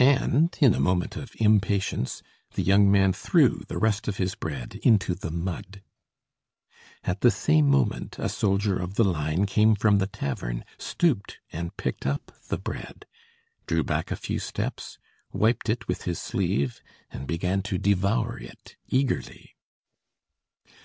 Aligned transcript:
And, 0.00 0.58
in 0.60 0.74
a 0.74 0.80
moment 0.80 1.14
of 1.14 1.30
impatience, 1.38 2.24
the 2.54 2.62
young 2.64 2.90
man 2.90 3.12
threw 3.12 3.62
the 3.68 3.78
rest 3.78 4.08
of 4.08 4.16
his 4.16 4.34
bread 4.34 4.80
into 4.82 5.14
the 5.14 5.30
mud. 5.30 5.80
At 7.04 7.20
the 7.20 7.30
same 7.30 7.68
moment 7.70 8.16
a 8.18 8.28
soldier 8.28 8.80
of 8.80 8.94
the 8.94 9.04
line 9.04 9.46
came 9.46 9.76
from 9.76 9.98
the 9.98 10.08
tavern, 10.08 10.64
stooped 10.76 11.38
and 11.52 11.76
picked 11.76 12.04
up 12.04 12.32
the 12.48 12.58
bread, 12.58 13.06
drew 13.68 13.84
back 13.84 14.10
a 14.10 14.16
few 14.16 14.40
steps, 14.40 14.98
wiped 15.32 15.68
it 15.68 15.86
with 15.86 16.02
his 16.02 16.18
sleeve 16.20 16.80
and 17.12 17.28
began 17.28 17.62
to 17.62 17.78
devour 17.78 18.40
it 18.40 18.74
eagerly. 18.88 19.54